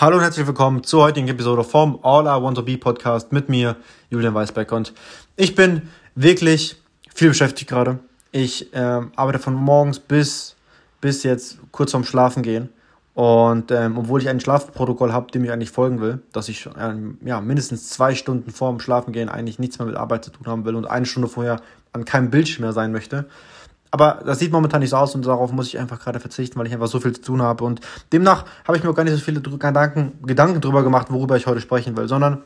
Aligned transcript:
Hallo 0.00 0.16
und 0.16 0.22
herzlich 0.22 0.46
willkommen 0.46 0.82
zur 0.82 1.02
heutigen 1.02 1.28
Episode 1.28 1.62
vom 1.62 1.98
All 2.02 2.24
I 2.24 2.42
Want 2.42 2.56
to 2.56 2.62
Be 2.62 2.78
Podcast 2.78 3.30
mit 3.30 3.50
mir, 3.50 3.76
Julian 4.08 4.32
Weisbeck. 4.32 4.72
Und 4.72 4.94
ich 5.36 5.54
bin 5.54 5.90
wirklich 6.14 6.76
viel 7.14 7.28
beschäftigt 7.28 7.68
gerade. 7.68 7.98
Ich 8.32 8.72
äh, 8.74 8.78
arbeite 9.14 9.38
von 9.38 9.52
morgens 9.52 10.00
bis, 10.00 10.56
bis 11.02 11.22
jetzt 11.24 11.58
kurz 11.72 11.90
vorm 11.90 12.04
Schlafen 12.04 12.42
gehen. 12.42 12.70
Und 13.14 13.70
ähm, 13.70 13.98
obwohl 13.98 14.22
ich 14.22 14.30
ein 14.30 14.40
Schlafprotokoll 14.40 15.12
habe, 15.12 15.30
dem 15.30 15.44
ich 15.44 15.52
eigentlich 15.52 15.70
folgen 15.70 16.00
will, 16.00 16.22
dass 16.32 16.48
ich 16.48 16.66
ähm, 16.80 17.18
ja, 17.22 17.42
mindestens 17.42 17.90
zwei 17.90 18.14
Stunden 18.14 18.50
vor 18.50 18.70
dem 18.70 18.80
Schlafengehen 18.80 19.28
eigentlich 19.28 19.58
nichts 19.58 19.78
mehr 19.78 19.86
mit 19.86 19.96
Arbeit 19.96 20.24
zu 20.24 20.30
tun 20.30 20.46
haben 20.46 20.64
will 20.64 20.74
und 20.74 20.86
eine 20.86 21.04
Stunde 21.04 21.28
vorher 21.28 21.60
an 21.92 22.06
keinem 22.06 22.30
Bildschirm 22.30 22.62
mehr 22.62 22.72
sein 22.72 22.92
möchte, 22.92 23.26
aber 23.92 24.22
das 24.24 24.38
sieht 24.38 24.50
momentan 24.50 24.80
nicht 24.80 24.88
so 24.90 24.96
aus 24.96 25.14
und 25.14 25.26
darauf 25.26 25.52
muss 25.52 25.68
ich 25.68 25.78
einfach 25.78 26.00
gerade 26.00 26.18
verzichten, 26.18 26.58
weil 26.58 26.66
ich 26.66 26.72
einfach 26.72 26.86
so 26.86 26.98
viel 26.98 27.12
zu 27.12 27.20
tun 27.20 27.42
habe. 27.42 27.62
Und 27.62 27.82
demnach 28.10 28.46
habe 28.66 28.78
ich 28.78 28.82
mir 28.82 28.88
auch 28.88 28.94
gar 28.94 29.04
nicht 29.04 29.12
so 29.12 29.20
viele 29.20 29.42
Gedanken, 29.42 30.18
Gedanken 30.22 30.62
drüber 30.62 30.82
gemacht, 30.82 31.08
worüber 31.10 31.36
ich 31.36 31.46
heute 31.46 31.60
sprechen 31.60 31.94
will, 31.94 32.08
sondern 32.08 32.42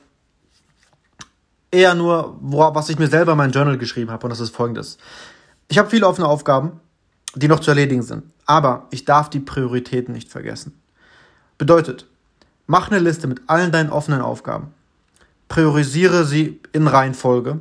eher 1.70 1.95
nur, 1.95 2.37
worauf, 2.40 2.74
was 2.74 2.88
ich 2.88 2.98
mir 2.98 3.06
selber 3.06 3.32
in 3.32 3.38
mein 3.38 3.52
Journal 3.52 3.78
geschrieben 3.78 4.10
habe. 4.10 4.24
Und 4.24 4.30
das 4.30 4.40
ist 4.40 4.56
folgendes. 4.56 4.98
Ich 5.68 5.78
habe 5.78 5.88
viele 5.88 6.09
offene 6.09 6.27
Aufgaben, 6.27 6.80
die 7.37 7.46
noch 7.46 7.60
zu 7.60 7.70
erledigen 7.70 8.02
sind. 8.02 8.24
Aber 8.45 8.88
ich 8.90 9.04
darf 9.04 9.30
die 9.30 9.40
Prioritäten 9.40 10.15
nicht 10.15 10.28
vergessen. 10.28 10.80
Bedeutet, 11.59 12.06
mach 12.66 12.90
eine 12.90 12.98
Liste 12.98 13.28
mit 13.28 13.42
allen 13.46 13.70
deinen 13.70 13.90
offenen 13.90 14.20
Aufgaben. 14.20 14.74
Priorisiere 15.46 16.24
sie 16.24 16.60
in 16.73 16.88
Reihenfolge. 16.88 17.60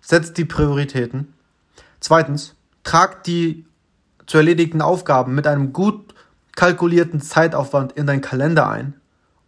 Setz 0.00 0.32
die 0.32 0.46
Prioritäten. 0.46 1.34
Zweitens, 2.00 2.55
Trag 2.86 3.24
die 3.24 3.66
zu 4.26 4.36
erledigten 4.36 4.80
Aufgaben 4.80 5.34
mit 5.34 5.48
einem 5.48 5.72
gut 5.72 6.14
kalkulierten 6.54 7.20
Zeitaufwand 7.20 7.92
in 7.92 8.06
deinen 8.06 8.20
Kalender 8.20 8.68
ein 8.68 8.94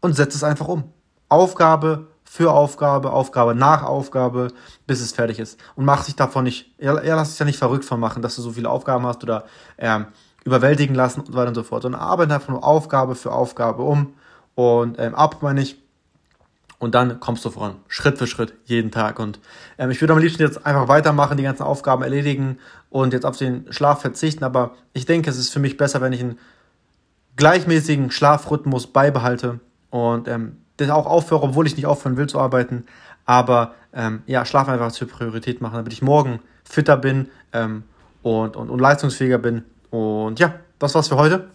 und 0.00 0.14
setz 0.14 0.34
es 0.34 0.42
einfach 0.42 0.66
um. 0.66 0.92
Aufgabe 1.28 2.08
für 2.24 2.52
Aufgabe, 2.52 3.12
Aufgabe 3.12 3.54
nach 3.54 3.84
Aufgabe, 3.84 4.48
bis 4.88 5.00
es 5.00 5.12
fertig 5.12 5.38
ist. 5.38 5.58
Und 5.76 5.84
mach 5.84 6.04
dich 6.04 6.16
davon 6.16 6.44
nicht, 6.44 6.74
ja, 6.80 6.92
lass 6.92 7.30
dich 7.30 7.38
ja 7.38 7.46
nicht 7.46 7.58
verrückt 7.58 7.84
von 7.84 8.00
machen, 8.00 8.22
dass 8.22 8.34
du 8.34 8.42
so 8.42 8.50
viele 8.50 8.68
Aufgaben 8.68 9.06
hast 9.06 9.22
oder 9.22 9.44
ähm, 9.78 10.06
überwältigen 10.44 10.96
lassen 10.96 11.20
und 11.20 11.26
so 11.26 11.34
weiter 11.34 11.48
und 11.48 11.54
so 11.54 11.62
fort, 11.62 11.82
sondern 11.82 12.00
arbeite 12.00 12.34
einfach 12.34 12.48
nur 12.48 12.64
Aufgabe 12.64 13.14
für 13.14 13.30
Aufgabe 13.30 13.82
um 13.82 14.14
und 14.56 14.98
ähm, 14.98 15.14
ab, 15.14 15.42
meine 15.42 15.62
ich, 15.62 15.80
und 16.78 16.94
dann 16.94 17.20
kommst 17.20 17.44
du 17.44 17.50
voran. 17.50 17.76
Schritt 17.88 18.18
für 18.18 18.26
Schritt, 18.26 18.54
jeden 18.64 18.90
Tag. 18.90 19.18
Und 19.18 19.40
ähm, 19.78 19.90
ich 19.90 20.00
würde 20.00 20.12
am 20.12 20.20
liebsten 20.20 20.42
jetzt 20.42 20.64
einfach 20.64 20.88
weitermachen, 20.88 21.36
die 21.36 21.42
ganzen 21.42 21.64
Aufgaben 21.64 22.02
erledigen 22.02 22.58
und 22.90 23.12
jetzt 23.12 23.26
auf 23.26 23.36
den 23.36 23.72
Schlaf 23.72 24.00
verzichten. 24.00 24.44
Aber 24.44 24.72
ich 24.92 25.04
denke, 25.04 25.28
es 25.28 25.38
ist 25.38 25.52
für 25.52 25.60
mich 25.60 25.76
besser, 25.76 26.00
wenn 26.00 26.12
ich 26.12 26.20
einen 26.20 26.38
gleichmäßigen 27.36 28.10
Schlafrhythmus 28.10 28.88
beibehalte 28.88 29.60
und 29.90 30.28
ähm, 30.28 30.58
das 30.76 30.90
auch 30.90 31.06
aufhöre, 31.06 31.42
obwohl 31.42 31.66
ich 31.66 31.76
nicht 31.76 31.86
aufhören 31.86 32.16
will 32.16 32.28
zu 32.28 32.38
arbeiten. 32.38 32.84
Aber 33.24 33.74
ähm, 33.92 34.22
ja, 34.26 34.44
Schlaf 34.44 34.68
einfach 34.68 34.92
zur 34.92 35.08
Priorität 35.08 35.60
machen, 35.60 35.76
damit 35.76 35.92
ich 35.92 36.02
morgen 36.02 36.40
fitter 36.64 36.96
bin 36.96 37.28
ähm, 37.52 37.82
und, 38.22 38.56
und, 38.56 38.70
und 38.70 38.78
leistungsfähiger 38.78 39.38
bin. 39.38 39.64
Und 39.90 40.38
ja, 40.38 40.54
das 40.78 40.94
war's 40.94 41.08
für 41.08 41.16
heute. 41.16 41.48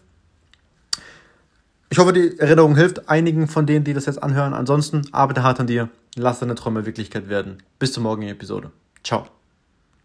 Ich 1.93 1.99
hoffe, 1.99 2.11
die 2.11 2.39
Erinnerung 2.39 2.75
hilft 2.75 3.07
einigen 3.07 3.47
von 3.47 3.67
denen, 3.67 3.85
die 3.85 3.93
das 3.93 4.07
jetzt 4.07 4.23
anhören. 4.23 4.55
Ansonsten 4.55 5.03
arbeite 5.11 5.43
hart 5.43 5.59
an 5.59 5.67
dir, 5.67 5.89
lass 6.15 6.39
deine 6.39 6.55
Träume 6.55 6.87
Wirklichkeit 6.87 7.29
werden. 7.29 7.61
Bis 7.77 7.93
zur 7.93 8.01
morgigen 8.01 8.31
Episode. 8.31 8.71
Ciao. 9.03 9.27